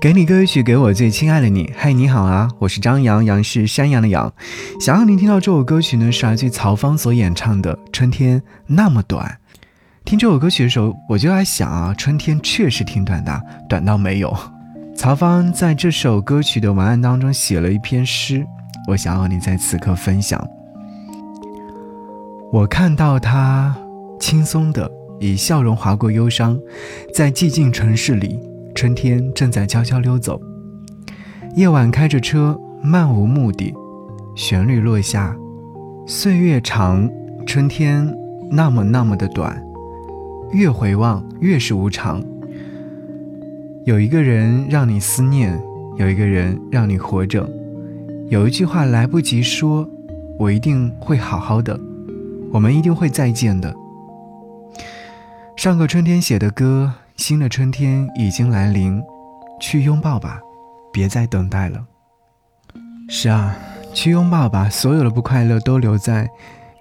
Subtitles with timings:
[0.00, 1.70] 给你歌曲，给我最亲爱的你。
[1.76, 4.32] 嗨，你好啊，我是张扬，杨是山羊的羊。
[4.80, 9.26] 想要您听到这首歌曲呢，是来自曹芳所演唱的《春天那么短》。
[10.06, 14.34] 听这首歌曲的时候，我就在想啊，春天确实挺短的，短到没有。
[14.96, 18.42] 曹芳在这首歌曲的文案当中写了一篇诗，
[18.88, 20.42] 我想要和你在此刻分享。
[22.50, 23.76] 我看到他
[24.18, 24.90] 轻松的
[25.20, 26.58] 以笑容划过忧伤，
[27.12, 28.40] 在寂静城市里。
[28.80, 30.40] 春天正在悄悄溜走，
[31.54, 33.74] 夜晚开着车，漫无目的，
[34.34, 35.36] 旋律落下，
[36.06, 37.06] 岁月长，
[37.46, 38.10] 春天
[38.50, 39.62] 那么那么的短，
[40.52, 42.24] 越回望越是无常。
[43.84, 45.60] 有一个人让你思念，
[45.98, 47.46] 有一个人让你活着，
[48.30, 49.86] 有一句话来不及说，
[50.38, 51.78] 我一定会好好的，
[52.50, 53.76] 我们一定会再见的。
[55.54, 56.94] 上个春天写的歌。
[57.20, 58.98] 新的春天已经来临，
[59.60, 60.40] 去拥抱吧，
[60.90, 61.84] 别再等待了。
[63.10, 63.54] 是啊，
[63.92, 66.26] 去拥抱吧，所有的不快乐都留在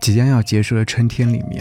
[0.00, 1.60] 即将要结束的春天里面。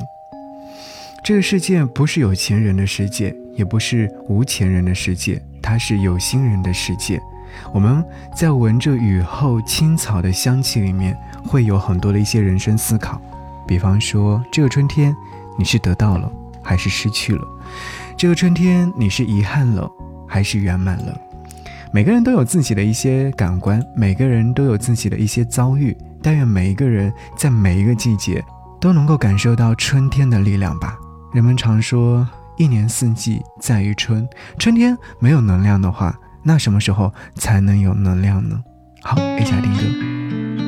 [1.24, 7.20] 这个世界不是有钱人的世界，也不是无钱人的世界，它是有心人的世界。
[7.74, 13.20] 我们在闻着雨后青草的香气里面，会有很多的一些人生思考。
[13.68, 15.16] 比方说，这个春天，
[15.58, 17.44] 你是得到了，还是失去了？
[18.18, 19.88] 这个春天，你是遗憾了
[20.28, 21.16] 还是圆满了？
[21.94, 25.96] 每个人都有自己的一些感官，每个人都有自己的一些遭遇。
[26.20, 28.44] 但愿每一个人在每一个季节
[28.82, 30.98] 都能够感受到春天的力量吧。
[31.32, 34.28] 人们常说，一年四季在于春。
[34.58, 38.60] 春天没有能量的话，那什么时候才能有能量呢？
[39.04, 40.67] 好，一起来听歌。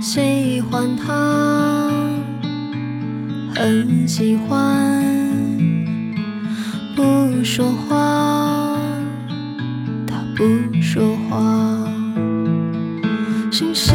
[0.00, 1.90] 喜欢他，
[3.54, 5.04] 很喜欢，
[6.96, 8.78] 不说话，
[10.06, 10.42] 他不
[10.80, 11.38] 说话，
[13.52, 13.94] 星星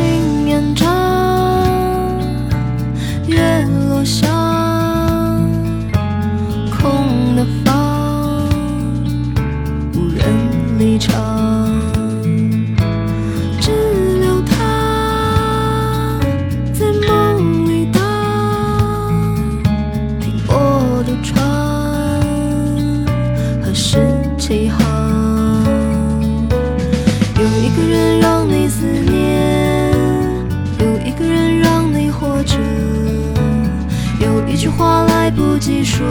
[35.56, 36.06] 不及说，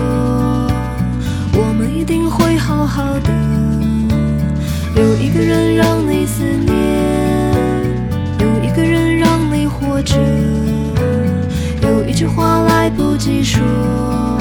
[1.53, 3.31] 我们一定会好好的。
[4.97, 6.73] 有一个人让你思念，
[8.41, 10.17] 有一个人让你活着。
[11.83, 14.34] 有一句话来不及说。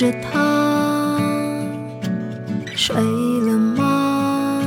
[0.00, 1.20] 着他，
[2.74, 4.62] 睡了吗？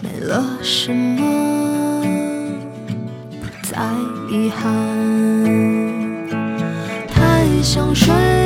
[0.00, 2.00] 没了什么，
[3.40, 3.76] 不再
[4.30, 4.62] 遗憾。
[7.08, 8.37] 太想睡。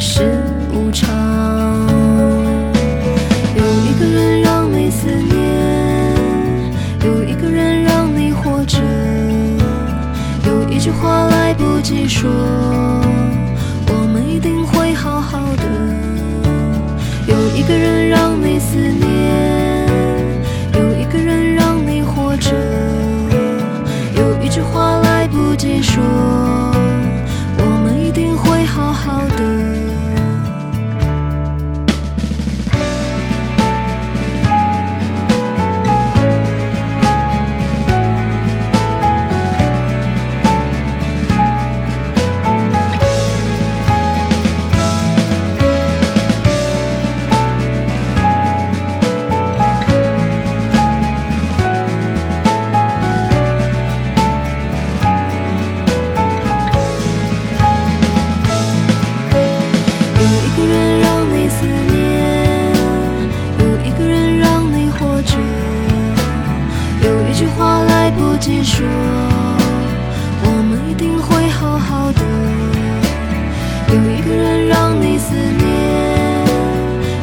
[0.00, 1.08] 世无常。
[3.56, 5.34] 有一个人让你思念
[7.04, 8.78] 有一个人让你活着。
[10.46, 12.30] 有一句话来不及说
[13.88, 15.64] 我们一定会好好的。
[17.26, 19.17] 有一个人让你思念。
[68.48, 68.86] 及说，
[70.42, 72.22] 我们一定会好好的。
[73.92, 76.46] 有一个人让你思念，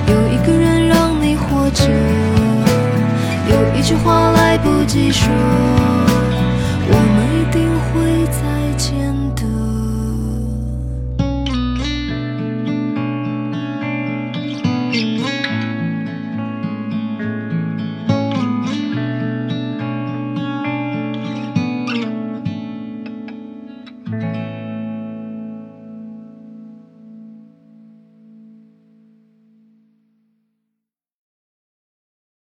[0.06, 1.89] 有一个人让你活着，
[3.50, 5.33] 有一句话来不及说，
[6.88, 8.25] 我们一定会。